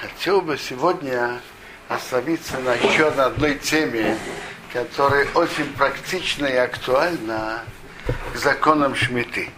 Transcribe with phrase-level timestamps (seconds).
[0.00, 1.40] Хотел бы сегодня
[1.88, 4.18] остановиться на еще на одной теме,
[4.70, 7.62] которая очень практична и актуальна
[8.34, 9.48] к законам Шмиты.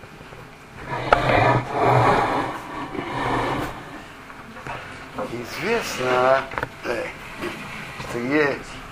[5.32, 6.44] Известно,
[6.84, 7.06] э,
[8.08, 8.18] что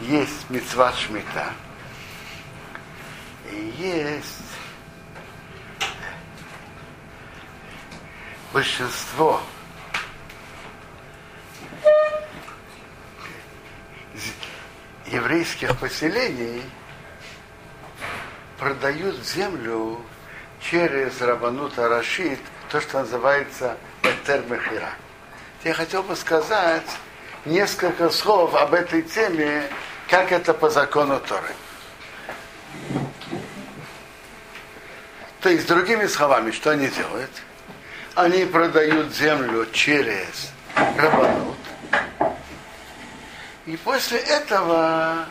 [0.00, 1.52] есть мецва Шмита,
[3.52, 4.42] и есть
[8.52, 9.40] большинство
[15.06, 16.62] еврейских поселений
[18.58, 20.00] продают землю
[20.60, 24.90] через Рабанута Рашид, то, что называется Этер Мехира.
[25.64, 26.86] Я хотел бы сказать
[27.44, 29.64] несколько слов об этой теме,
[30.08, 31.54] как это по закону Торы.
[35.40, 37.30] То есть, другими словами, что они делают?
[38.14, 41.55] Они продают землю через Рабанут,
[43.66, 45.26] и после этого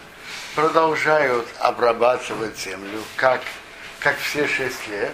[0.55, 3.41] продолжают обрабатывать землю, как,
[3.99, 5.13] как все шесть лет,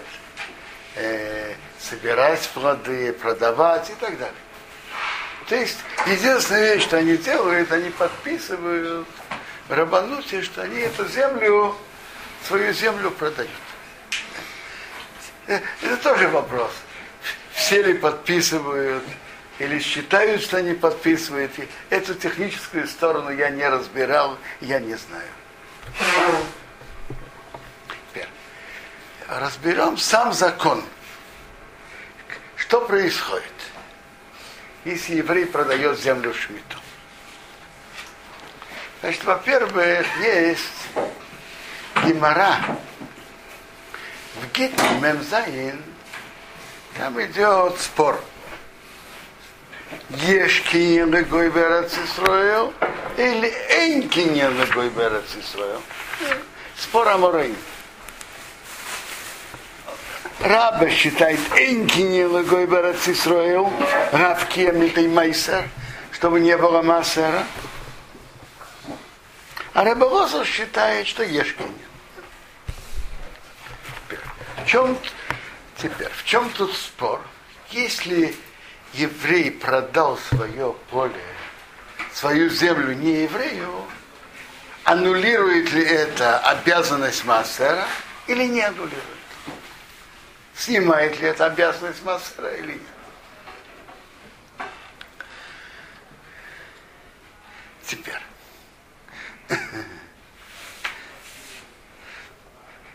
[0.96, 4.34] э, собирать плоды, продавать и так далее.
[5.48, 9.06] То есть единственная вещь, что они делают, они подписывают
[9.68, 11.76] Рабануте, что они эту землю,
[12.46, 13.50] свою землю продают.
[15.46, 16.72] Э, это тоже вопрос.
[17.54, 19.04] Все ли подписывают,
[19.62, 21.52] или считают, что они подписывают.
[21.88, 25.28] Эту техническую сторону я не разбирал, я не знаю.
[28.10, 28.26] Теперь
[29.28, 30.82] разберем сам закон.
[32.56, 33.44] Что происходит,
[34.84, 36.78] если еврей продает землю Шмиту?
[39.00, 40.88] Значит, во-первых, есть
[42.04, 42.58] гемора
[44.34, 45.80] в Гетте Мемзаин,
[46.96, 48.20] там идет спор–
[50.10, 52.72] Ешкинья Легой Берец Исраил
[53.16, 55.82] или Энкинья Легой Берец Исраил.
[56.76, 57.54] Спор Аморей.
[60.40, 63.72] Раба считает Энкинья Легой Берец Исраил,
[64.12, 65.68] Равкия Митай Майсер,
[66.10, 67.44] чтобы не было Масера.
[69.74, 71.70] А Рабовозов считает, что Ешкинья.
[74.62, 74.98] В чем,
[75.76, 77.20] теперь, в чем тут спор?
[77.70, 78.36] Если
[78.92, 81.24] еврей продал свое поле,
[82.12, 83.86] свою землю не еврею,
[84.84, 87.86] аннулирует ли это обязанность Массера
[88.26, 89.02] или не аннулирует?
[90.54, 92.82] Снимает ли это обязанность Массера или нет?
[97.86, 98.20] Теперь.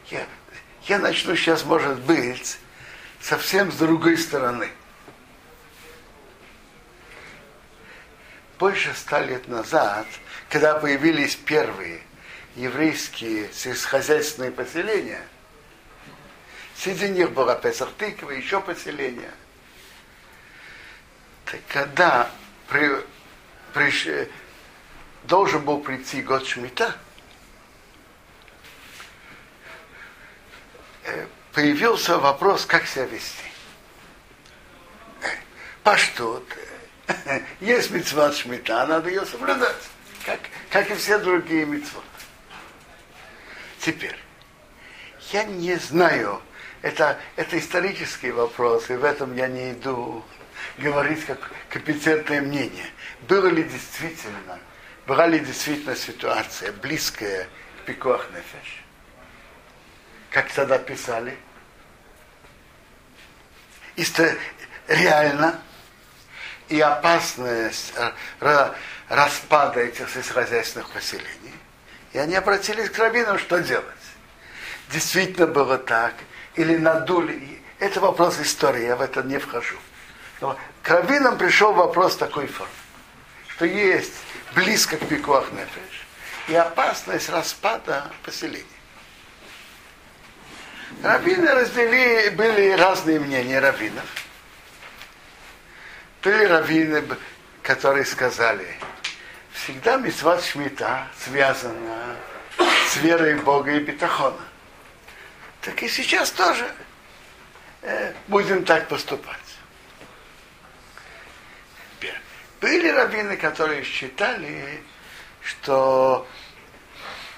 [0.10, 0.26] Я,
[0.84, 2.58] я начну сейчас, может быть,
[3.20, 4.70] совсем с другой стороны.
[8.60, 10.08] Больше ста лет назад,
[10.50, 12.02] когда появились первые
[12.56, 15.24] еврейские сельскохозяйственные поселения,
[16.76, 19.32] среди них была Песартыкова, еще поселение.
[21.46, 22.32] Так когда
[22.68, 22.92] при,
[23.74, 24.08] приш,
[25.24, 26.96] должен был прийти год Шмита,
[31.04, 33.44] э, появился вопрос, как себя вести.
[35.22, 35.28] Э,
[35.84, 36.44] Паштут,
[37.60, 39.76] Есть мецва шмита, надо ее соблюдать,
[40.26, 42.02] как, как и все другие мецвы.
[43.80, 44.18] Теперь,
[45.32, 46.42] я не знаю,
[46.82, 50.24] это, это исторический вопрос, и в этом я не иду
[50.78, 52.88] говорить как компетентное мнение.
[53.28, 54.60] Было ли действительно,
[55.06, 57.48] была ли действительно ситуация близкая
[57.82, 58.84] к пикуах нефеш?
[60.30, 61.38] Как тогда писали?
[63.96, 64.06] И
[64.88, 65.60] реально
[66.70, 68.72] и опасность э,
[69.10, 71.54] распада этих сельскохозяйственных поселений.
[72.14, 73.86] И они обратились к раввинам, что делать.
[74.92, 76.14] Действительно было так,
[76.56, 77.62] или надули.
[77.80, 79.78] Это вопрос истории, я в это не вхожу.
[80.42, 82.72] Но к раввинам пришел вопрос такой формы,
[83.48, 84.14] что есть
[84.56, 86.08] близко к пикуах нефеш
[86.48, 88.66] и опасность распада поселений.
[91.04, 94.06] Раввины разделили, были разные мнения раввинов.
[96.24, 97.04] Были раввины,
[97.62, 98.68] которые сказали,
[99.52, 102.16] всегда митцват шмита связана
[102.90, 104.42] с верой Бога и бетахона.
[105.62, 106.70] Так и сейчас тоже
[107.82, 109.38] э, будем так поступать.
[112.60, 114.82] Были раввины, которые считали,
[115.44, 116.28] что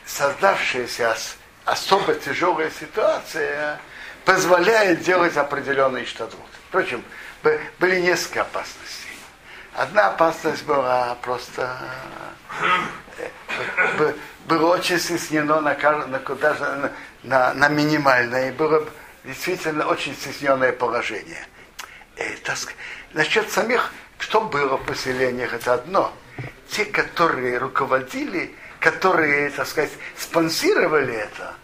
[0.06, 1.16] создавшаяся
[1.66, 3.80] особо тяжелая ситуация
[4.24, 6.40] позволяет делать определенный штатут.
[6.70, 7.04] Впрочем,
[7.80, 9.10] были несколько опасностей.
[9.74, 11.78] Одна опасность была просто
[13.98, 14.14] э,
[14.46, 16.92] было очень стеснено на, на,
[17.24, 18.84] на, на, минимальное, и было
[19.24, 21.46] действительно очень стесненное положение.
[22.16, 22.56] Это,
[23.14, 26.14] насчет самих, что было в поселениях, это одно.
[26.70, 31.56] Те, которые руководили, которые, так сказать, спонсировали это,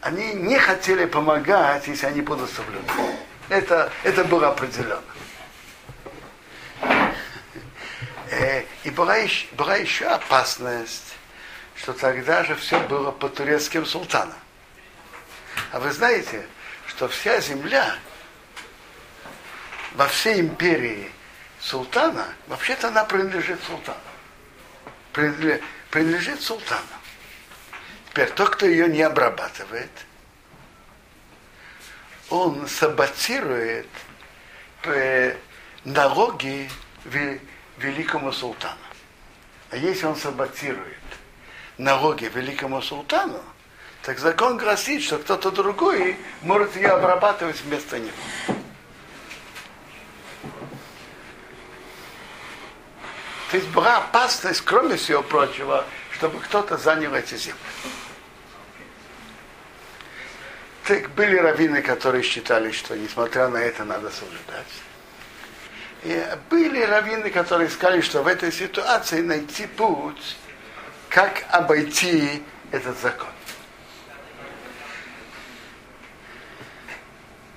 [0.00, 3.18] они не хотели помогать, если они будут соблюдать.
[3.48, 5.02] Это, это было определенно.
[8.30, 11.14] Э, и была еще, была еще опасность,
[11.74, 14.36] что тогда же все было по турецким султанам.
[15.72, 16.46] А вы знаете,
[16.86, 17.96] что вся земля
[19.94, 21.10] во всей империи
[21.60, 23.98] султана, вообще-то она принадлежит султану.
[25.12, 26.82] Принадлежит, принадлежит султану.
[28.10, 29.90] Теперь тот, кто ее не обрабатывает,
[32.30, 33.88] он саботирует
[34.84, 35.36] э,
[35.84, 36.68] налоги
[37.78, 38.76] великому султану.
[39.70, 40.96] А если он саботирует
[41.78, 43.40] налоги великому султану,
[44.02, 48.12] так закон гласит, что кто-то другой может ее обрабатывать вместо него.
[53.50, 57.58] То есть была опасность, кроме всего прочего, чтобы кто-то занял эти земли.
[60.88, 64.66] Так были раввины, которые считали, что несмотря на это надо соблюдать.
[66.02, 70.38] И были раввины, которые сказали, что в этой ситуации найти путь,
[71.10, 73.28] как обойти этот закон.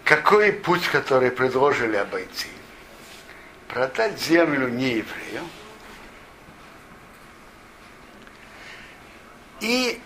[0.04, 2.50] Какой путь, который предложили обойти?
[3.69, 5.48] Продать землю не еврею
[9.62, 10.01] и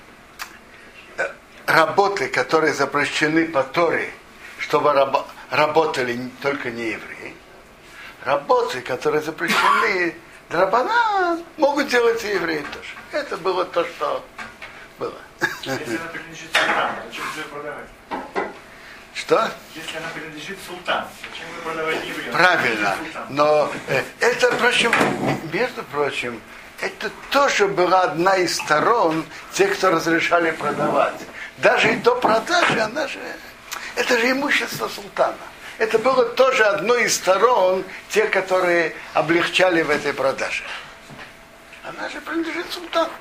[1.65, 4.11] работы, которые запрещены по Торе,
[4.59, 4.93] чтобы
[5.49, 7.35] работали только не евреи,
[8.23, 10.15] работы, которые запрещены
[10.49, 12.89] драбана, могут делать и евреи тоже.
[13.11, 14.23] Это было то, что
[14.99, 15.13] было.
[15.63, 17.87] Если она принадлежит султану, зачем же продавать?
[19.13, 19.49] Что?
[19.73, 22.33] Если она принадлежит султану, зачем вы продавать евреям?
[22.33, 22.95] Правильно.
[23.29, 24.91] Но э, это, впрочем,
[25.51, 26.41] между прочим,
[26.81, 31.15] это тоже была одна из сторон тех, кто разрешали продавать.
[31.57, 33.19] Даже и до продажи она же,
[33.95, 35.37] это же имущество султана
[35.77, 40.63] это было тоже одной из сторон тех, которые облегчали в этой продаже.
[41.83, 43.11] Она же принадлежит султану.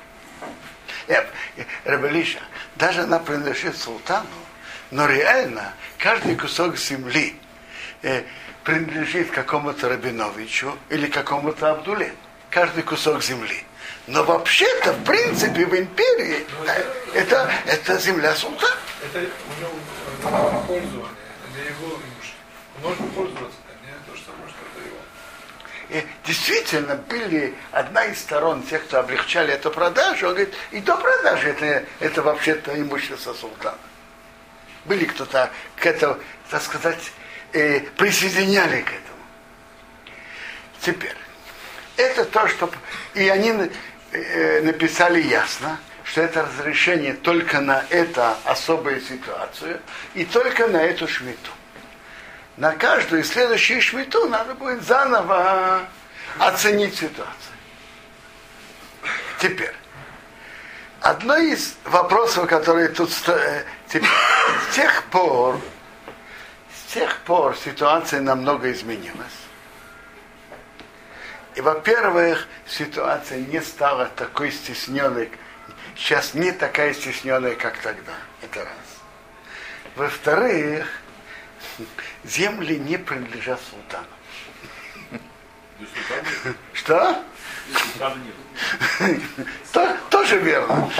[1.07, 1.27] Нет,
[1.83, 2.39] Рабелиша,
[2.75, 4.25] даже она принадлежит султану,
[4.89, 7.39] но реально каждый кусок земли
[8.01, 8.23] э,
[8.63, 12.13] принадлежит какому-то Рабиновичу или какому-то Абдуле.
[12.49, 13.63] Каждый кусок земли.
[14.07, 18.75] Но вообще-то, в принципе, в империи э, это, это земля султана.
[19.01, 21.15] Это у него пользование
[21.55, 21.99] для его
[22.81, 24.97] можно пользоваться, не то, что может это его.
[25.89, 30.97] И действительно были одна из сторон тех, кто облегчали эту продажу, он говорит, и до
[30.97, 33.77] продажи это, это вообще-то имущество султана.
[34.85, 36.17] Были кто-то к этому,
[36.49, 37.11] так сказать,
[37.53, 39.23] э, присоединяли к этому.
[40.81, 41.15] Теперь,
[41.97, 42.69] это то, что...
[43.13, 43.69] И они э,
[44.63, 49.79] написали ясно, что это разрешение только на эту особую ситуацию
[50.13, 51.51] и только на эту шмиту
[52.57, 55.81] на каждую следующую шмиту надо будет заново
[56.39, 57.35] оценить ситуацию.
[59.39, 59.75] Теперь,
[61.01, 64.09] одно из вопросов, которые тут э, теперь,
[64.69, 65.59] с тех пор,
[66.73, 69.44] с тех пор ситуация намного изменилась.
[71.55, 75.31] И, во-первых, ситуация не стала такой стесненной,
[75.95, 78.11] сейчас не такая стесненная, как тогда.
[78.41, 78.73] Это раз.
[79.95, 80.85] Во-вторых,
[82.25, 84.05] земли не принадлежат султану.
[86.73, 87.23] Что?
[89.71, 90.91] То, тоже верно.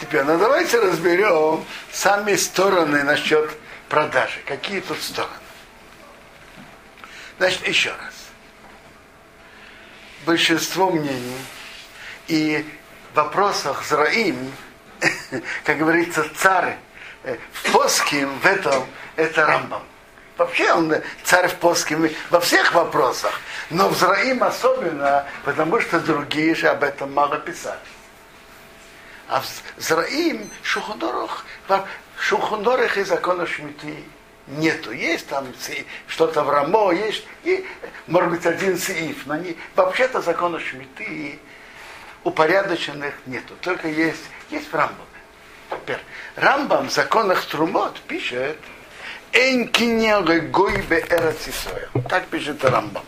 [0.00, 3.50] Теперь, ну давайте разберем сами стороны насчет
[3.88, 4.40] продажи.
[4.46, 5.45] Какие тут стороны?
[7.38, 8.14] Значит, еще раз.
[10.24, 11.38] Большинство мнений
[12.28, 12.66] и
[13.12, 14.52] в вопросах Зраим,
[15.64, 16.78] как говорится, царь
[17.26, 19.82] Э, в Поским в этом это Рамбам.
[20.38, 26.54] Вообще он царь в Поским во всех вопросах, но в Зраим особенно, потому что другие
[26.54, 27.80] же об этом мало писали.
[29.28, 31.44] А в Зраим Шухонорах,
[32.16, 34.04] Шухонорах и закона Шмиты
[34.46, 34.92] нету.
[34.92, 35.46] Есть там
[36.06, 37.66] что-то в Рамо, есть, и,
[38.06, 41.38] может быть, один сииф, но не, вообще-то закона Шмиты
[42.24, 43.54] упорядоченных нету.
[43.60, 45.00] Только есть, есть в Рамбаме.
[45.70, 45.98] Теперь,
[46.36, 48.58] Рамбам в законах Трумот пишет,
[49.32, 51.04] Энкине гой бе.
[52.08, 53.04] Так пишет Рамбам.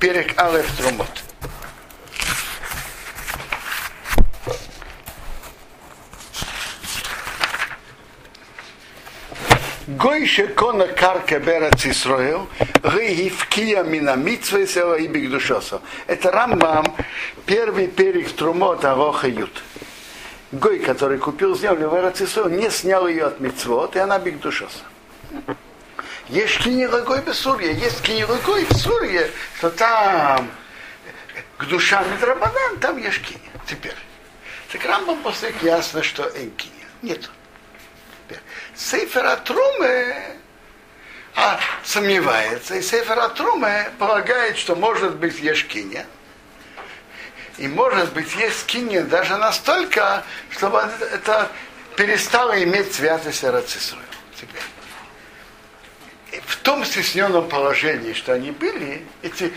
[0.00, 1.27] Перек Алеф Трумот.
[9.98, 12.48] Гой шекона карка берац Исроил,
[12.84, 15.80] гивкия мина митсвы села и бигдушоса.
[16.06, 16.96] Это Рамбам,
[17.46, 19.60] первый перек Трумот Ароха Ют.
[20.52, 24.84] Гой, который купил землю в Эрацису, не снял ее от мицвод, и она бигдушоса.
[26.28, 30.48] Есть кинирогой в Сурье, есть кинирогой в Сурье, что там
[31.56, 33.50] к душам Митрабанан, там есть кини.
[33.66, 33.96] Теперь.
[34.70, 36.86] Так Рамбам после ясно, что энкини.
[37.02, 37.28] Нет.
[38.78, 40.14] Сейфера Трумы
[41.34, 46.04] а сомневается, и Сейфера Трумы полагает, что может быть Ешкиня,
[47.58, 50.78] и может быть есть кинья даже настолько, чтобы
[51.12, 51.48] это
[51.96, 54.02] перестало иметь святость Арацисуя.
[54.34, 54.62] Теперь.
[56.44, 59.52] В том стесненном положении, что они были, эти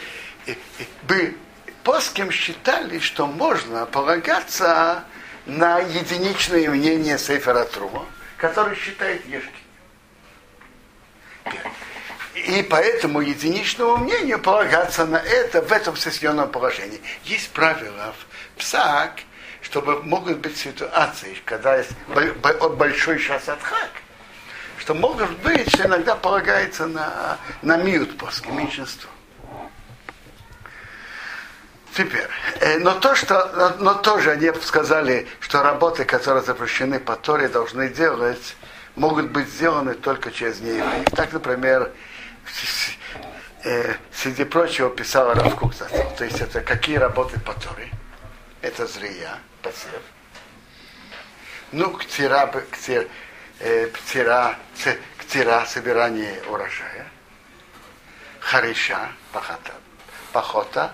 [1.03, 1.35] бы
[1.83, 5.03] плоским считали, что можно полагаться
[5.47, 8.05] на единичное мнение Сейфера Трума,
[8.41, 9.51] который считает Ешки.
[12.33, 17.00] И поэтому единичному мнению полагаться на это в этом стесненном положении.
[17.24, 19.19] Есть правила в ПСАК,
[19.62, 21.91] чтобы могут быть ситуации, когда есть
[22.77, 23.91] большой шасадхак,
[24.79, 29.10] что может быть, что иногда полагается на, на миют после меньшинство.
[31.95, 32.27] Теперь,
[32.62, 37.89] э, но то, что, но тоже они сказали, что работы, которые запрещены по Торе, должны
[37.89, 38.55] делать,
[38.95, 41.05] могут быть сделаны только через неевреев.
[41.15, 41.91] Так, например,
[43.63, 45.74] э, среди прочего писал Равкук.
[45.75, 47.91] То есть это какие работы по Торе?
[48.62, 50.01] Это зрия, посев.
[51.74, 53.07] Ну, ктира, ктир,
[53.60, 54.55] э, ктира,
[55.17, 57.07] ктира, собирание урожая.
[58.39, 59.74] Хариша, пахота,
[60.31, 60.93] пахота.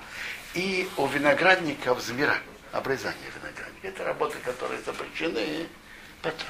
[0.57, 2.35] И у виноградников змира,
[2.71, 3.87] обрезание виноградника.
[3.87, 5.67] Это работы, которые запрещены
[6.23, 6.49] по Торе.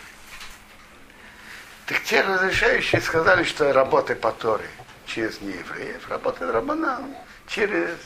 [1.88, 4.70] Так те разрешающие сказали, что работы по Торе
[5.08, 7.14] через неевреев, работает Рабанан
[7.50, 7.98] через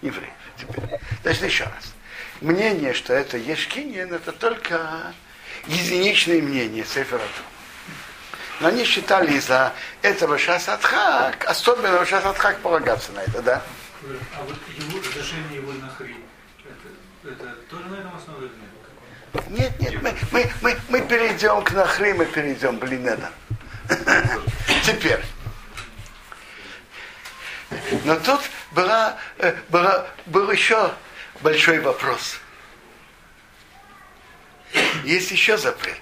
[0.00, 0.30] евреев.
[0.56, 1.00] Теперь.
[1.22, 1.92] Значит, еще раз.
[2.40, 5.12] Мнение, что это Ешкинин, это только
[5.66, 7.42] единичное мнение Сеферату.
[8.60, 9.72] Но они считали из-за
[10.02, 13.62] этого Шасадхак, особенно Шасадхак полагаться на это, да?
[14.36, 16.24] А вот его разрешение его на хрень,
[16.64, 18.48] это, это тоже на этом основе
[19.48, 23.30] нет, нет, мы, мы, мы, мы перейдем к Нахри, мы перейдем, блин, это.
[24.84, 25.20] Теперь.
[28.04, 28.40] Но тут
[28.72, 30.92] была, э, была, был еще
[31.42, 32.38] большой вопрос.
[35.04, 36.00] Есть еще запрет.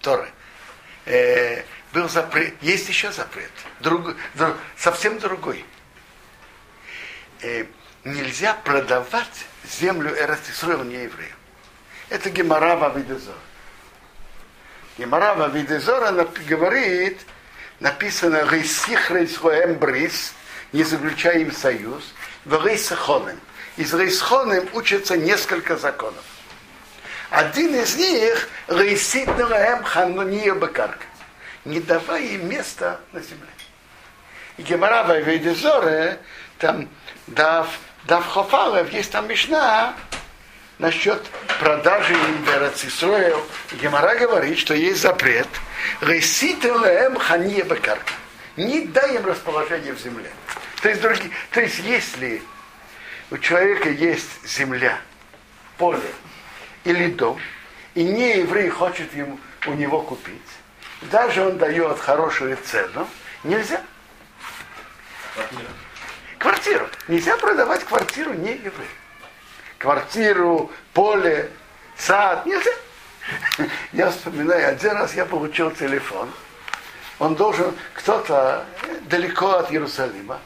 [0.00, 0.28] Торы.
[1.04, 3.50] Э, был запрет, есть еще запрет.
[3.80, 5.64] Друг, друг, совсем другой.
[7.42, 7.66] Э,
[8.04, 9.46] нельзя продавать
[9.78, 11.36] землю Эрастисруэл не евреям.
[12.08, 13.34] Это Гемара Вавидезор.
[14.96, 16.12] Гемара Вавидезора
[16.48, 17.20] говорит,
[17.80, 20.32] написано Рейсих Рейсхоэм Брис,
[20.72, 22.14] не заключая им союз,
[22.44, 23.40] в Рейсахонем.
[23.76, 26.24] Из Рейсхонем учатся несколько законов.
[27.28, 31.04] Один из них Рейсит Нараэм Ханония Бакарка.
[31.64, 33.48] Не давая им места на земле.
[34.56, 36.18] И Гемара Вавидезора,
[36.58, 36.88] там
[37.26, 37.68] Дав,
[38.04, 39.94] Дав Хофалев, есть там Мишна,
[40.78, 41.22] насчет
[41.58, 43.34] продажи Имперацисроя,
[43.80, 45.48] Гемора говорит, что есть запрет.
[46.00, 48.12] Ресителем хания бекарка.
[48.56, 50.30] Не дай им расположение в земле.
[50.82, 52.42] То есть, другие, то есть, если
[53.30, 54.98] у человека есть земля,
[55.78, 56.00] поле
[56.84, 57.40] или дом,
[57.94, 60.40] и не еврей хочет ему, у него купить,
[61.02, 63.08] даже он дает хорошую цену,
[63.42, 63.82] нельзя.
[66.38, 66.88] Квартиру.
[67.08, 68.88] Нельзя продавать квартиру не еврею
[69.78, 71.50] квартиру, поле,
[71.96, 72.46] сад.
[72.46, 72.70] Нельзя.
[73.92, 76.30] Я вспоминаю, один раз я получил телефон.
[77.18, 78.64] Он должен, кто-то
[79.02, 80.38] далеко от Иерусалима,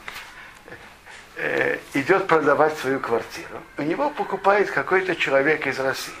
[1.35, 3.61] э, идет продавать свою квартиру.
[3.77, 6.13] У него покупает какой-то человек из России.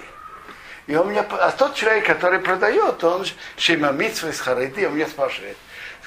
[0.87, 3.25] И он меня, а тот человек, который продает, он
[3.57, 5.57] Шеймамитсва из Харайды, он меня спрашивает,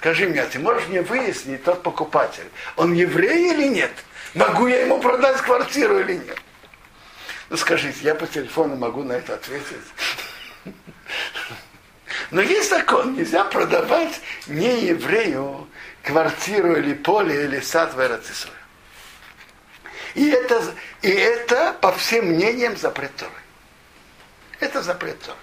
[0.04, 3.90] скажи мне, а ты можешь мне выяснить, тот покупатель, он еврей или нет?
[4.34, 6.36] Могу я ему продать квартиру или нет?
[7.48, 9.64] Ну скажите, я по телефону могу на это ответить.
[12.30, 15.66] Но есть закон, нельзя продавать не еврею
[16.02, 18.52] квартиру или поле или сад в Эрацисуе.
[20.14, 20.62] И это,
[21.00, 23.32] и это по всем мнениям запрет Торы.
[24.60, 25.38] Это запрет Торы.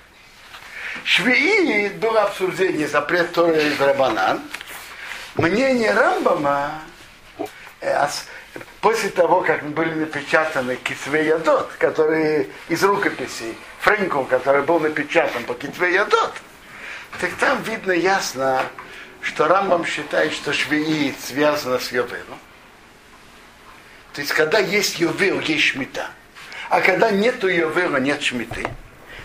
[1.03, 4.41] Швеи было обсуждение запрет Торы из Рабанан,
[5.35, 6.81] мнение Рамбама
[7.79, 8.07] э,
[8.81, 15.53] после того, как были напечатаны Китве Ядот, которые из рукописей, Френкл, который был напечатан по
[15.53, 16.33] Китве Ядот,
[17.19, 18.63] так там видно ясно,
[19.21, 22.39] что Рамбам считает, что швеит связано с Йовелом.
[24.13, 26.09] То есть, когда есть Йовел, есть шмита.
[26.69, 28.67] А когда нету Йовела, нет шмиты.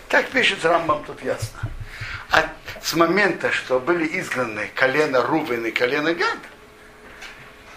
[0.09, 1.61] Так пишет Рамбам тут ясно.
[2.31, 2.45] А
[2.83, 6.39] с момента, что были изгнаны колено Рувен и колено Гад,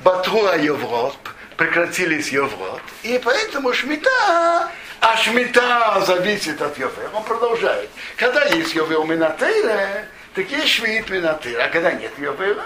[0.04, 1.18] Батруа Йоврот,
[1.58, 4.72] прекратились Йоврот, и поэтому Шмита,
[5.02, 7.10] а Шмита зависит от Йовел.
[7.14, 7.90] Он продолжает.
[8.16, 12.66] Когда есть Йовел Минатейре, так есть Швид Минатейре, а когда нет Йовела,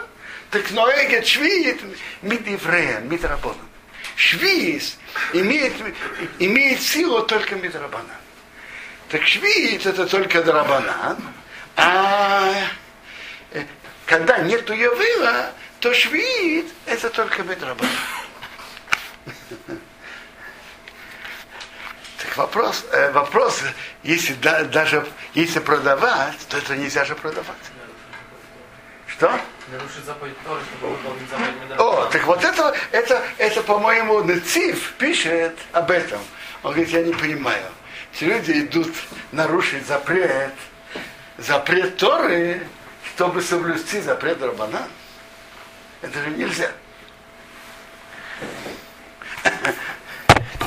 [0.51, 1.81] так Ноэгет Швид
[2.21, 3.69] Мидивреем, Мидрабоном.
[4.15, 4.97] Швиз
[5.33, 5.73] имеет,
[6.37, 8.22] имеет силу только Мидрабана.
[9.13, 11.19] Так швид это только драбанан,
[11.75, 12.51] а
[13.51, 13.63] э,
[14.07, 17.91] когда нету Явила, то швид это только Мидрабанан.
[22.17, 23.61] Так вопрос, э, вопрос,
[24.01, 25.05] если да, даже
[25.35, 27.55] если продавать, то это нельзя же продавать.
[29.05, 29.39] Что?
[31.77, 36.19] О, так вот это, это, это по-моему, Нацив пишет об этом.
[36.63, 37.69] Он говорит, я не понимаю.
[38.13, 38.93] Эти люди идут
[39.31, 40.53] нарушить запрет,
[41.37, 42.61] запрет Торы,
[43.13, 44.87] чтобы соблюсти запрет Рабана.
[46.01, 46.71] Это же нельзя.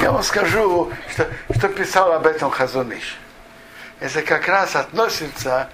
[0.00, 3.16] Я вам скажу, что, что писал об этом Хазуныш.
[4.00, 5.70] Это как раз относится,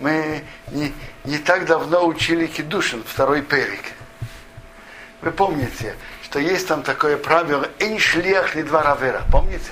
[0.00, 0.92] мы не,
[1.24, 3.92] не так давно учили Кедушин, второй перик.
[5.20, 9.22] Вы помните, что есть там такое правило «Эн шлех ли два равера».
[9.30, 9.70] Помните?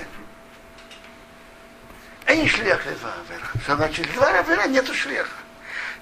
[2.29, 3.47] «Эн шлех ли два равера».
[3.63, 5.35] Что значит два равера нету шлеха.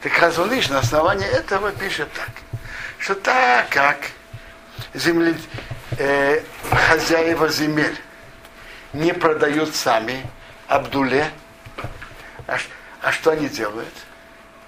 [0.02, 2.30] Так Хазуныш на основании этого пишет так,
[3.00, 3.98] что так как
[4.94, 5.38] земли,
[5.98, 7.98] э, хозяева земель
[8.92, 10.26] не продают сами
[10.68, 11.32] Абдуле,
[12.46, 12.58] а,
[13.02, 13.94] а что они делают?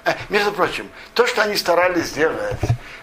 [0.06, 2.60] А, между прочим, то, что они старались сделать,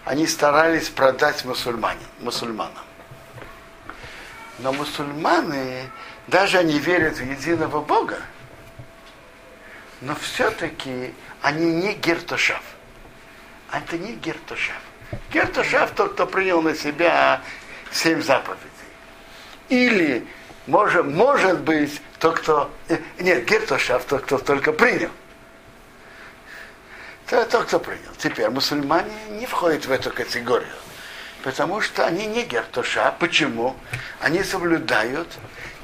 [0.06, 2.84] они старались продать мусульмане, мусульманам.
[4.60, 5.90] Но мусульманы,
[6.26, 8.18] даже они верят в единого Бога,
[10.00, 12.62] но все-таки они не гертошав.
[13.72, 14.76] Это не гертошав.
[15.32, 17.40] Гертошав тот, кто принял на себя
[17.90, 18.62] семь заповедей.
[19.68, 20.26] Или,
[20.66, 22.70] может, может быть, тот, кто...
[22.88, 25.10] э, Нет, гертошав тот, кто только принял.
[27.26, 28.12] Это тот, кто принял.
[28.18, 30.68] Теперь мусульмане не входят в эту категорию.
[31.42, 33.14] Потому что они не гертуша.
[33.18, 33.76] Почему?
[34.20, 35.28] Они соблюдают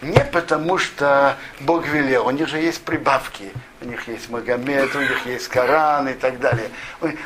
[0.02, 2.26] не потому, что Бог велел.
[2.26, 3.52] У них же есть прибавки.
[3.80, 6.68] У них есть Магомед, у них есть Коран и так далее.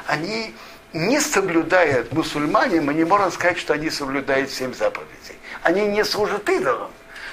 [0.07, 0.55] Они
[0.93, 5.37] не соблюдают мусульмане, мы не можем сказать, что они соблюдают семь заповедей.
[5.62, 6.91] Они не служат идолам.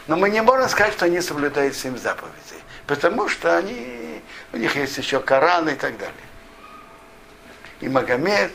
[0.08, 2.62] Но мы не можем сказать, что они соблюдают семь заповедей.
[2.88, 6.16] Потому что они, у них есть еще Коран и так далее
[7.84, 8.52] и Магомед.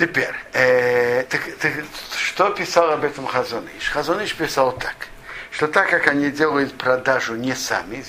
[0.00, 1.72] Теперь, э, так, так,
[2.16, 3.90] что писал об этом Хазоныш?
[3.92, 5.08] Хазоныш писал так,
[5.50, 8.02] что так как они делают продажу не сами,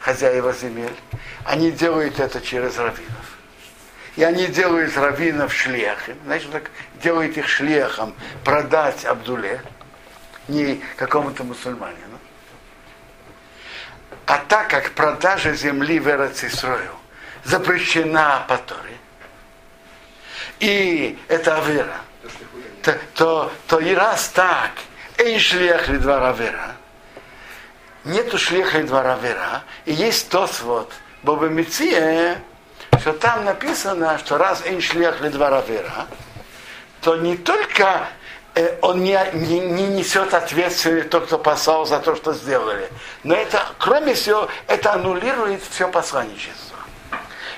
[0.00, 0.96] хозяева земель,
[1.44, 3.38] они делают это через раввинов.
[4.16, 6.68] И они делают раввинов шлехом, значит, так
[7.00, 9.62] делают их шлехом продать Абдуле,
[10.48, 12.18] не какому-то мусульманину.
[14.26, 16.96] А так как продажа земли в Эрцисрою
[17.44, 18.96] запрещена по Торе,
[20.60, 22.00] и это авера,
[22.82, 24.72] то, то, то и раз так,
[25.18, 26.76] эй шлех ли два авера,
[28.04, 30.92] нету шлеха и два авера, и есть тот вот,
[31.22, 32.38] Боба Миция,
[33.00, 36.06] что там написано, что раз эй шлех ли два авера,
[37.00, 38.08] то не только
[38.54, 42.90] э, он не, не, не несет ответственность тот, кто послал за то, что сделали.
[43.22, 46.76] Но это, кроме всего, это аннулирует все посланничество.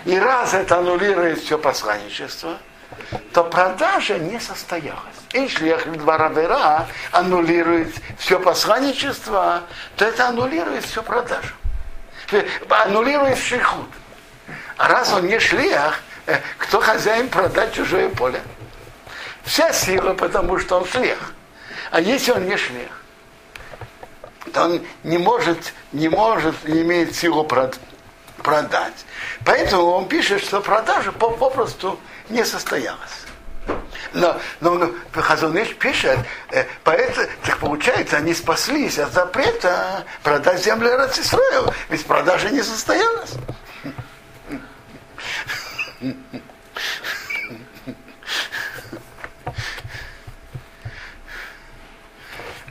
[0.04, 2.58] И раз это аннулирует все посланничество,
[3.32, 4.98] то продажа не состоялась.
[5.32, 9.62] Если два равера аннулирует все посланничество,
[9.96, 11.54] то это аннулирует все продажу.
[12.68, 13.88] Аннулирует шихут.
[14.76, 18.40] А раз он не шлях, э, кто хозяин продать чужое поле?
[19.44, 21.32] Вся сила, потому что он шлях.
[21.90, 23.02] А если он не шлях,
[24.52, 29.04] то он не может, не может, не имеет силу продать.
[29.44, 31.98] Поэтому он пишет, что продажа попросту
[32.30, 33.26] не состоялось.
[34.14, 36.18] Но, но, но Хазуныш пишет,
[36.50, 43.34] э, поэтому, так получается, они спаслись от запрета продать землю Рацисроил, ведь продажа не состоялась.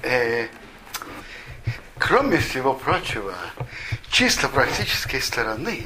[0.02, 0.48] Э,
[2.00, 3.36] кроме всего прочего,
[4.10, 5.86] чисто практической стороны,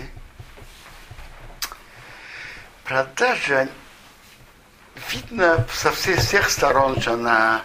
[2.92, 3.70] продажа
[5.10, 7.62] видно со всех, сторон, что она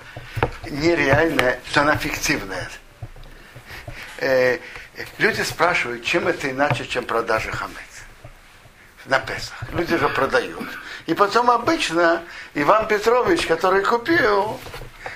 [0.70, 2.70] нереальная, что она фиктивная.
[4.18, 4.58] Э,
[5.18, 7.76] люди спрашивают, чем это иначе, чем продажа хамец
[9.06, 9.64] на Песах.
[9.72, 10.68] Люди же продают.
[11.06, 12.22] И потом обычно
[12.54, 14.60] Иван Петрович, который купил,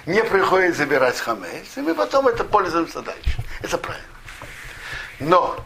[0.07, 3.37] не приходит забирать хамец, и мы потом это пользуемся дальше.
[3.63, 4.09] Это правильно.
[5.21, 5.57] Но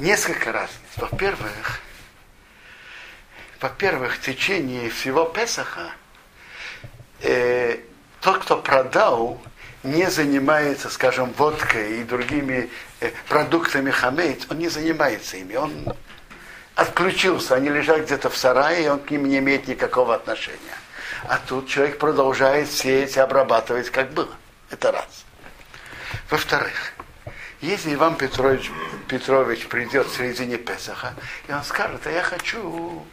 [0.00, 0.70] несколько раз.
[0.96, 1.80] Во-первых,
[3.60, 5.92] во-первых, в течение всего Песаха
[7.20, 7.78] э,
[8.20, 9.40] тот, кто продал,
[9.82, 15.94] не занимается, скажем, водкой и другими э, продуктами хамейт, он не занимается ими, он
[16.74, 20.58] отключился, они лежат где-то в сарае, и он к ним не имеет никакого отношения.
[21.24, 24.34] А тут человек продолжает сеять и обрабатывать, как было.
[24.70, 25.24] Это раз.
[26.28, 26.92] Во-вторых,
[27.60, 28.70] если Иван Петрович,
[29.08, 31.14] Петрович придет в середине Песаха,
[31.48, 33.06] и он скажет, а я хочу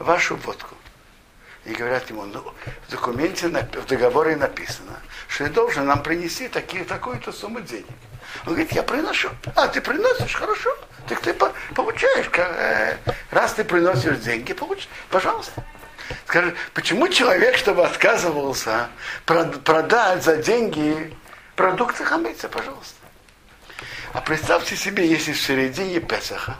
[0.00, 0.74] вашу водку.
[1.64, 2.42] И говорят ему, ну,
[2.86, 7.86] в документе, в договоре написано, что ты должен нам принести такие, такую-то сумму денег.
[8.46, 9.28] Он говорит, я приношу.
[9.54, 10.70] А, ты приносишь, хорошо.
[11.06, 11.34] Так ты
[11.74, 12.96] получаешь, э,
[13.30, 15.64] раз ты приносишь деньги, получишь, пожалуйста.
[16.26, 18.88] Скажи, почему человек, чтобы отказывался
[19.26, 21.14] продать за деньги
[21.56, 22.94] продукты хамейца, пожалуйста.
[24.12, 26.56] А представьте себе, если в середине Песаха,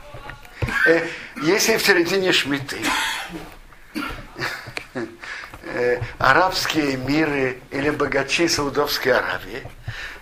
[0.87, 1.07] э,
[1.42, 2.79] если в середине Шмиты,
[5.80, 9.66] э, арабские миры или богачи Саудовской Аравии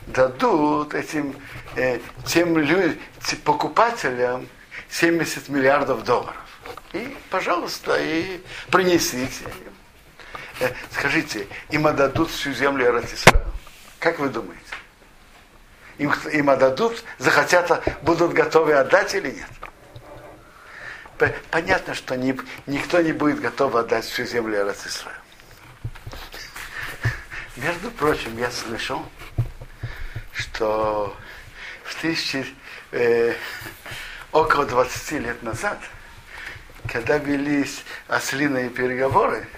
[0.06, 1.36] дадут этим
[1.76, 2.98] э, тем людям,
[3.44, 4.48] покупателям
[4.88, 6.36] 70 миллиардов долларов.
[6.92, 8.40] И, пожалуйста, и
[8.70, 9.44] принесите.
[10.60, 13.44] Э, скажите, им отдадут всю землю Иерусалима?
[13.98, 14.62] Как вы думаете?
[15.98, 21.32] Им, им отдадут, захотят, будут готовы отдать или нет?
[21.50, 25.27] Понятно, что не, никто не будет готов отдать всю землю Иерусалима.
[27.58, 29.04] Между прочим, я слышал,
[30.32, 31.16] что
[31.82, 32.46] в тысячи,
[32.92, 33.34] э,
[34.30, 35.80] около 20 лет назад,
[36.86, 39.48] когда велись ослиные переговоры,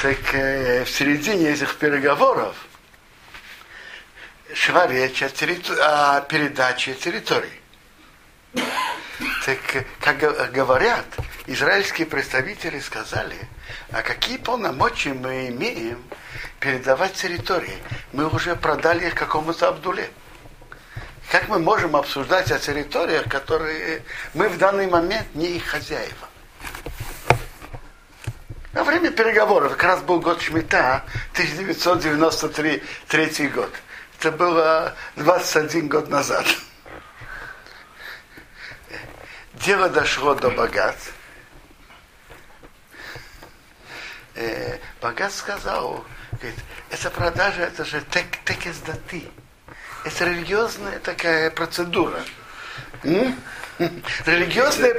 [0.00, 2.56] так э, в середине этих переговоров
[4.54, 5.76] шла речь о, территор...
[5.78, 7.60] о передаче территории.
[9.44, 9.58] Так,
[10.00, 11.04] как говорят,
[11.46, 13.36] израильские представители сказали,
[13.90, 16.04] а какие полномочия мы имеем
[16.60, 17.78] передавать территории?
[18.12, 20.10] Мы уже продали их какому-то Абдуле.
[21.30, 24.02] Как мы можем обсуждать о территориях, которые
[24.34, 26.28] мы в данный момент не их хозяева?
[28.72, 33.70] Во время переговоров, как раз был год Шмита, 1993 год.
[34.18, 36.46] Это было 21 год назад
[39.64, 40.96] дело дошло до богат.
[44.34, 46.58] Э, богат сказал, говорит,
[46.90, 49.24] эта продажа, это же тек, текес даты.
[50.04, 52.22] Это религиозная такая процедура.
[53.04, 53.38] М?
[54.26, 54.94] Религиозная,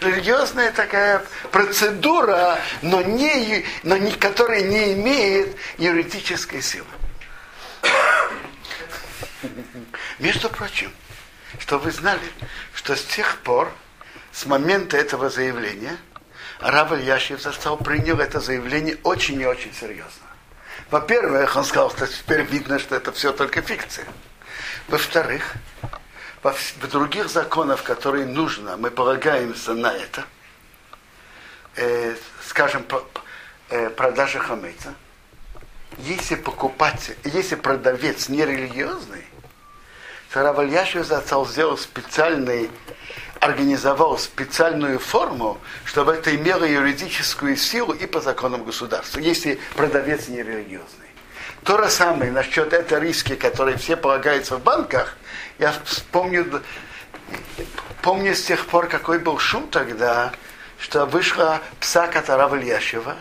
[0.00, 6.86] религиозная такая процедура, но, не, но не, которая не имеет юридической силы.
[10.18, 10.92] Между прочим,
[11.58, 12.28] что вы знали,
[12.74, 13.72] что с тех пор,
[14.32, 15.96] с момента этого заявления
[16.60, 20.26] Рав Ильяшев застал, принял это заявление очень и очень серьезно.
[20.90, 24.06] Во-первых, он сказал, что теперь видно, что это все только фикция.
[24.88, 25.54] Во-вторых,
[26.42, 30.24] во в других законах, которые нужно, мы полагаемся на это,
[31.74, 32.14] э,
[32.46, 33.04] скажем, по,
[33.68, 34.94] э, продажа хамейца,
[35.98, 39.24] если покупатель, если продавец нерелигиозный,
[40.32, 42.70] то Рав Ильяшев застал сделал специальный
[43.40, 50.42] организовал специальную форму, чтобы это имело юридическую силу и по законам государства, если продавец не
[50.42, 51.06] религиозный.
[51.64, 55.16] То же самое насчет этой риски, которые все полагаются в банках,
[55.58, 56.62] я вспомню,
[58.02, 60.32] помню с тех пор, какой был шум тогда,
[60.78, 63.16] что вышла пса Катара Ильяшева,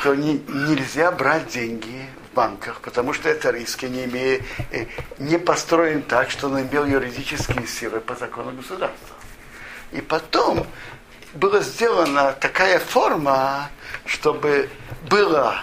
[0.00, 4.86] что не, нельзя брать деньги банках, потому что это риски не, имея, э,
[5.18, 9.16] не построен так, что он имел юридические силы по закону государства.
[9.90, 10.64] И потом
[11.34, 13.70] была сделана такая форма,
[14.04, 14.70] чтобы
[15.10, 15.58] было,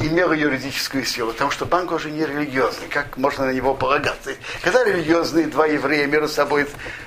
[0.00, 4.30] имела юридическую силу, потому что банк уже не религиозный, как можно на него полагаться.
[4.62, 6.66] Когда религиозные два еврея между собой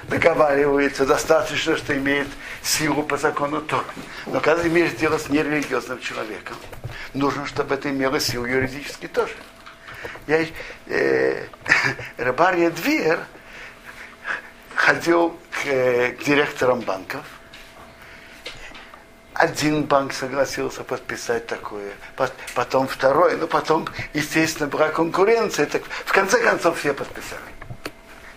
[0.09, 2.27] договариваются, достаточно, что имеет
[2.61, 3.83] силу по закону Тора.
[4.27, 6.55] Но когда имеешь дело с нерелигиозным человеком,
[7.13, 9.33] нужно, чтобы это имело силу юридически тоже.
[10.27, 10.45] Я,
[10.87, 11.45] э,
[12.17, 13.19] Рыбарья Двер
[14.75, 17.23] ходил к, э, к директорам банков.
[19.33, 21.91] Один банк согласился подписать такое,
[22.55, 25.67] потом второй, ну потом, естественно, была конкуренция.
[25.67, 27.41] Так в конце концов все подписали.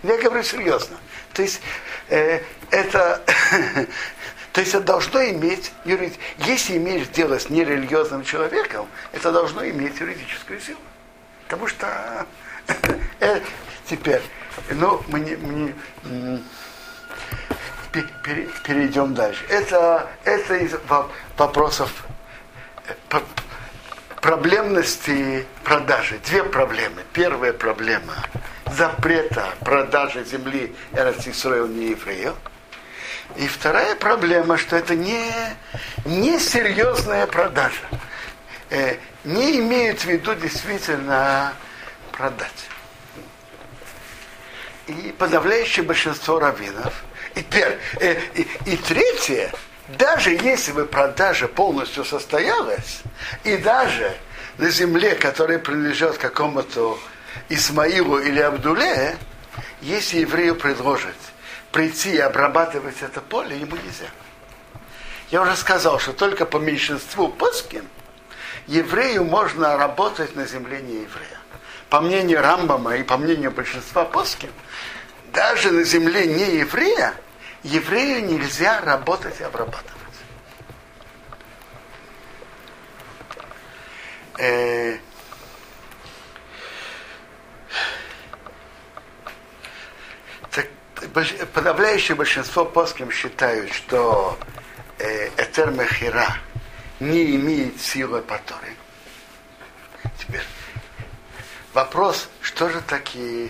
[0.03, 0.97] Я говорю серьезно.
[1.33, 1.61] То есть
[2.09, 3.21] э, это,
[4.51, 10.59] то есть это должно иметь, если имеешь дело с нерелигиозным человеком, это должно иметь юридическую
[10.59, 10.79] силу.
[11.45, 12.25] Потому что
[13.19, 13.39] э,
[13.85, 14.21] теперь,
[14.71, 15.73] ну, мы не, мы
[16.13, 16.43] не
[18.63, 19.43] перейдем дальше.
[19.49, 20.73] Это, это из
[21.37, 22.05] вопросов
[22.87, 23.19] э,
[24.19, 26.19] проблемности продажи.
[26.25, 27.03] Две проблемы.
[27.13, 28.15] Первая проблема
[28.65, 32.35] запрета продажи земли Эрцисроил не еврею.
[33.37, 35.31] И вторая проблема, что это не,
[36.05, 37.87] не серьезная продажа.
[38.69, 41.53] Э, не имеют в виду действительно
[42.11, 42.67] продать.
[44.87, 47.03] И подавляющее большинство раввинов.
[47.35, 47.45] И,
[47.99, 49.51] э, и, и третье,
[49.87, 53.01] даже если бы продажа полностью состоялась,
[53.43, 54.13] и даже
[54.57, 56.99] на земле, которая принадлежит какому-то
[57.47, 59.17] Исмаилу или Абдуле,
[59.81, 61.15] если еврею предложат
[61.71, 64.09] прийти и обрабатывать это поле, ему нельзя.
[65.29, 67.87] Я уже сказал, что только по меньшинству плоским
[68.67, 71.39] еврею можно работать на земле не еврея.
[71.89, 74.51] По мнению Рамбама и по мнению большинства плоским,
[75.33, 77.13] даже на земле не еврея,
[77.63, 79.91] еврею нельзя работать и обрабатывать.
[91.53, 94.37] Подавляющее большинство плоским считают, что
[94.97, 96.37] Этер Мехира
[96.99, 98.75] не имеет силы по Торе.
[100.19, 100.43] Теперь
[101.73, 103.49] вопрос, что же такие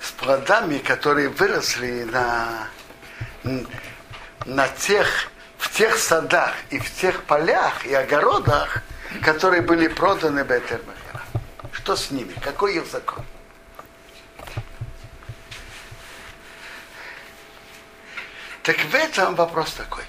[0.00, 2.68] с, с плодами, которые выросли на,
[4.44, 8.82] на тех, в тех садах и в тех полях и огородах,
[9.22, 11.22] которые были проданы Бетер Мехира.
[11.72, 12.34] Что с ними?
[12.42, 13.24] Какой их закон?
[18.62, 20.04] Так в этом вопрос такой.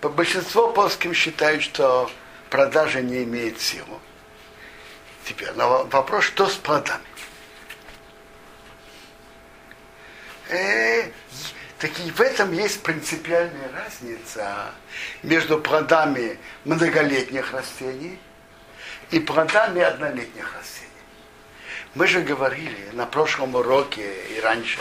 [0.00, 2.10] По большинство плоским считают, что
[2.50, 4.00] продажа не имеет силу.
[5.24, 7.02] Теперь но вопрос, что с плодами?
[10.50, 11.08] Э,
[11.78, 14.72] так и в этом есть принципиальная разница
[15.22, 18.18] между плодами многолетних растений
[19.10, 20.90] и плодами однолетних растений.
[21.94, 24.80] Мы же говорили на прошлом уроке и раньше,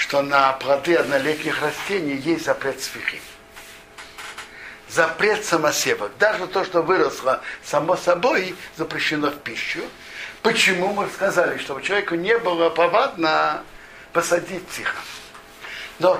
[0.00, 3.20] что на плоды однолетних растений есть запрет свихи.
[4.88, 6.10] Запрет самосевок.
[6.18, 9.82] Даже то, что выросло само собой, запрещено в пищу.
[10.40, 13.62] Почему мы сказали, чтобы человеку не было повадно
[14.14, 14.96] посадить тихо.
[15.98, 16.18] Но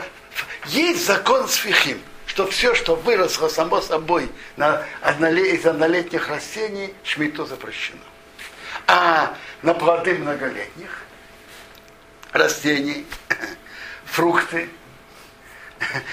[0.66, 7.46] есть закон свихим, что все, что выросло само собой на однолет, из однолетних растений, шмиту
[7.46, 7.98] запрещено.
[8.86, 11.02] А на плоды многолетних
[12.32, 13.06] растений
[14.10, 14.68] фрукты,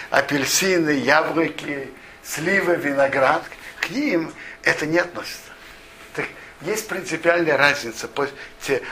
[0.10, 1.90] апельсины, яблоки,
[2.24, 3.44] сливы, виноград,
[3.80, 4.32] к ним
[4.64, 5.52] это не относится.
[6.14, 6.26] Так
[6.62, 8.10] есть принципиальная разница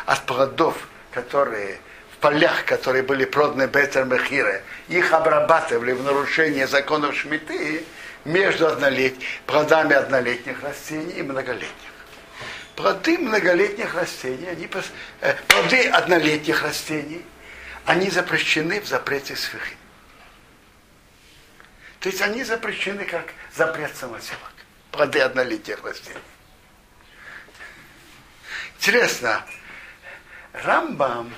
[0.05, 0.75] от плодов,
[1.11, 1.79] которые
[2.13, 4.05] в полях, которые были проданы Бетер
[4.87, 7.83] их обрабатывали в нарушение законов Шмиты
[8.23, 9.15] между однолет...
[9.45, 11.69] плодами однолетних растений и многолетних.
[12.75, 14.67] Плоды многолетних растений, они,
[15.21, 17.23] э, плоды однолетних растений–
[17.85, 19.75] они запрещены в запрете свихи.
[21.99, 24.51] То есть они запрещены как запрет самоселок.
[24.91, 26.19] Плоды однолетних растений.
[28.77, 29.43] Интересно,
[30.53, 31.33] Рамбам,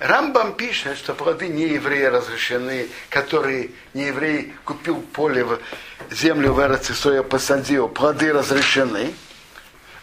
[0.00, 5.60] Рамбам пишет, что плоды не евреи разрешены, которые не еврей купил поле, в
[6.10, 9.14] землю в Эрцисоя посадил, плоды разрешены.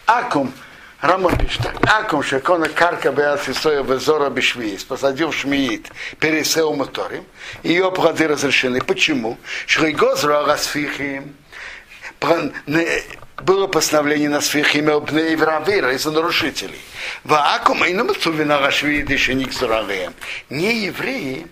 [0.06, 0.52] Акум
[1.00, 1.76] Рамон пишет так.
[1.88, 4.82] Акум шекона карка беацисоя везора бешвиис.
[4.82, 7.24] Посадил шмиит пересеу моторим.
[7.62, 8.80] Ее плоды разрешены.
[8.80, 9.38] Почему?
[9.66, 11.36] Шригозра расфихим.
[13.36, 16.80] Было постановление на сфихиме обней вравира из-за нарушителей.
[17.22, 19.50] Ваакум и намацувина рашвиды шеник
[20.50, 21.46] Не евреи,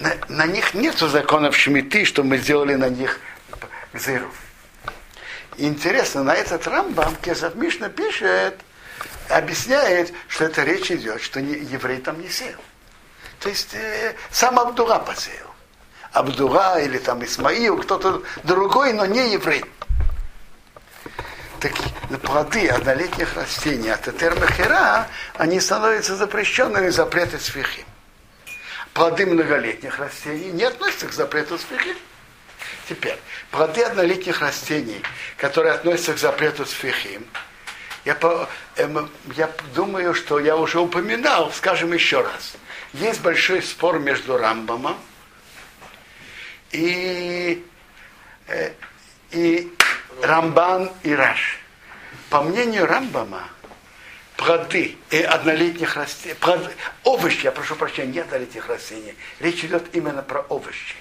[0.00, 3.20] на, на них нет законов шмиты, что мы сделали на них
[3.92, 4.43] зеров
[5.56, 8.58] интересно, на этот Рамбам Кесов Мишна пишет,
[9.28, 12.58] объясняет, что это речь идет, что не, еврей там не сел.
[13.40, 15.54] То есть э, сам Абдура посеял.
[16.12, 19.64] Абдура или там Исмаил, кто-то другой, но не еврей.
[21.60, 21.88] такие
[22.22, 27.84] плоды однолетних растений от Этермахера, они становятся запрещенными запреты свихи.
[28.92, 31.96] Плоды многолетних растений не относятся к запрету свихи.
[32.88, 33.18] Теперь,
[33.50, 35.00] плоды однолетних растений,
[35.36, 37.26] которые относятся к запрету свихим,
[38.04, 38.18] я,
[38.76, 42.54] эм, я думаю, что я уже упоминал, скажем еще раз.
[42.92, 44.98] Есть большой спор между Рамбамом
[46.70, 47.64] и,
[48.48, 48.72] э,
[49.30, 49.72] и
[50.20, 51.58] Рамбан и Раш.
[52.28, 53.48] По мнению Рамбама,
[54.36, 56.36] плоды и однолетних растений,
[57.04, 60.96] овощи, я прошу прощения, не однолетних растений, речь идет именно про овощи.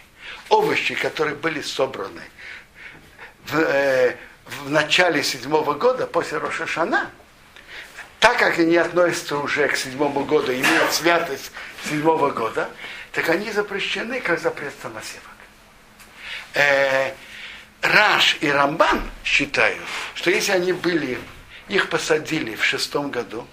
[0.49, 2.21] Овощи, которые были собраны
[3.45, 7.09] в, э, в начале седьмого года, после Рошашана,
[8.19, 11.51] так как они относятся уже к седьмому году, имеют святость
[11.89, 12.69] седьмого года,
[13.11, 15.23] так они запрещены, как запрет самосевок.
[16.53, 17.13] Э,
[17.81, 19.83] Раш и Рамбан считают,
[20.15, 21.19] что если они были,
[21.67, 23.45] их посадили в шестом году,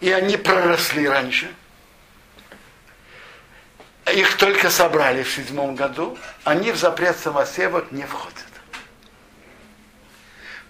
[0.00, 1.54] и они проросли раньше,
[4.06, 8.36] их только собрали в седьмом году, они в запрет самосевок не входят.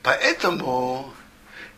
[0.02, 1.12] Поэтому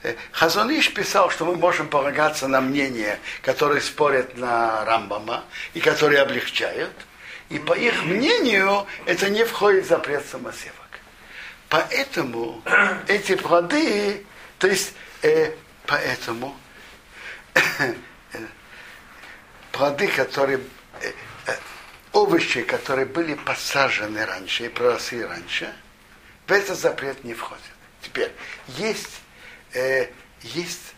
[0.03, 6.21] э, Хазониш писал, что мы можем полагаться на мнения, которые спорят на Рамбама и которые
[6.21, 6.93] облегчают–
[7.53, 10.77] и по их мнению это не входит в запрет самосевок.
[11.69, 12.63] Поэтому
[13.07, 14.25] эти плоды,
[14.59, 15.53] то есть э,
[15.87, 16.57] поэтому
[17.55, 17.95] э,
[19.71, 20.61] плоды, которые
[21.03, 21.13] э,
[22.13, 25.73] овощи, которые были посажены раньше и проросли раньше,
[26.47, 27.63] в этот запрет не входит.
[28.03, 28.33] Теперь
[28.69, 29.21] есть,
[29.75, 30.09] э,
[30.43, 30.95] есть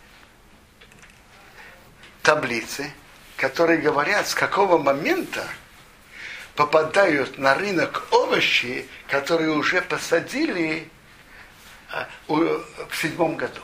[2.21, 2.91] таблицы,
[3.37, 5.47] которые говорят, с какого момента
[6.55, 10.89] попадают на рынок овощи, которые уже посадили
[11.91, 13.61] а, в седьмом году.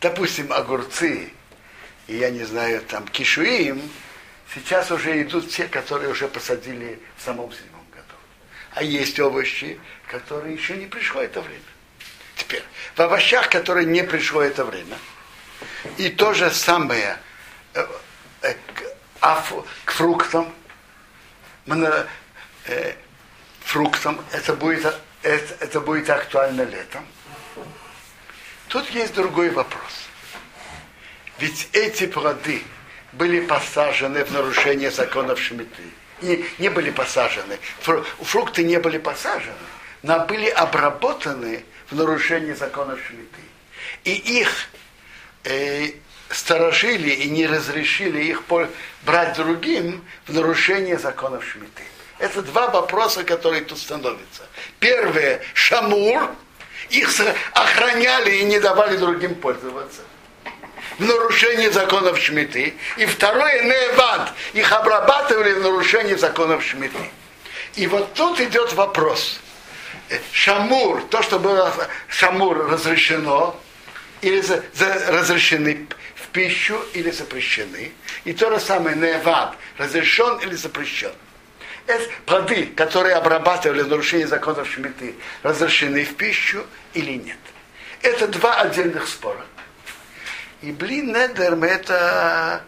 [0.00, 1.32] Допустим, огурцы,
[2.06, 3.90] и я не знаю, там кишуим,
[4.54, 8.14] сейчас уже идут те, которые уже посадили в самом седьмом году.
[8.72, 11.60] А есть овощи, которые еще не пришло это время.
[12.36, 12.62] Теперь,
[12.96, 14.98] в овощах, которые не пришло это время,
[15.98, 17.18] и то же самое
[17.74, 17.86] э,
[18.42, 18.54] э,
[19.20, 19.44] а
[19.84, 20.52] к фруктам,
[21.66, 22.94] э,
[23.60, 24.86] фруктам, это будет,
[25.22, 27.06] это, это будет актуально летом.
[28.68, 30.08] Тут есть другой вопрос.
[31.38, 32.62] Ведь эти плоды
[33.12, 35.82] были посажены в нарушение законов Шмиты.
[36.22, 37.58] Не, не были посажены.
[37.80, 39.54] Фрукты не были посажены,
[40.02, 43.40] но были обработаны в нарушении законов Шмиты.
[44.04, 44.68] И их
[45.44, 45.92] э,
[46.30, 48.42] сторожили и не разрешили их
[49.02, 51.82] брать другим в нарушение законов Шмиты.
[52.18, 54.42] Это два вопроса, которые тут становятся.
[54.78, 56.30] Первое, Шамур,
[56.90, 57.10] их
[57.52, 60.02] охраняли и не давали другим пользоваться.
[61.00, 62.74] В нарушении законов Шмиты.
[62.98, 67.10] И второе, Невад, их обрабатывали в нарушении законов Шмиты.
[67.76, 69.40] И вот тут идет вопрос.
[70.32, 71.72] Шамур, то, что было
[72.08, 73.58] Шамур разрешено,
[74.20, 75.86] или за, за, разрешены
[76.32, 77.92] пищу или запрещены.
[78.24, 81.12] И то же самое невад, разрешен или запрещен.
[81.86, 87.38] Это плоды, которые обрабатывали нарушение законов Шмиты, разрешены в пищу или нет.
[88.02, 89.44] Это два отдельных спора.
[90.62, 92.62] И блин, недер мы это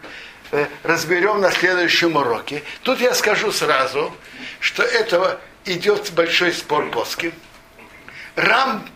[0.51, 2.63] э, разберем на следующем уроке.
[2.81, 4.15] Тут я скажу сразу,
[4.59, 7.33] что это идет большой спор плоский.
[8.35, 8.87] Рам,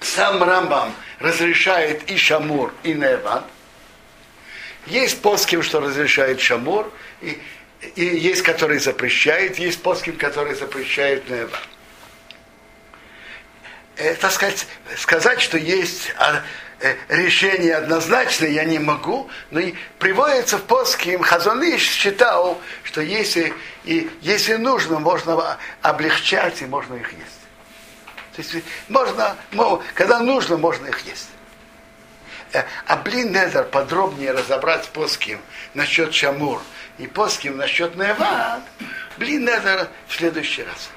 [0.00, 3.44] сам Рамбам разрешает и Шамур, и Неван–
[4.86, 7.40] есть поским, что разрешает шамур, и,
[7.96, 11.58] и есть, который запрещает, есть поским, который запрещает нева.
[13.96, 16.42] Э, так сказать, сказать, что есть а,
[17.08, 19.60] решение однозначное, я не могу, но
[19.98, 23.52] приводится в поским, Хазоныш считал, что если,
[23.84, 27.40] и, если нужно, можно облегчать и можно их есть.
[28.36, 29.36] То есть можно,
[29.94, 31.28] когда нужно, можно их есть.
[32.52, 35.40] Э, а блин Незер подробнее разобрать поским
[35.74, 36.60] насчет Шамур
[36.98, 38.62] и поским насчет Невад,
[39.18, 40.90] блин Незер в следующий раз.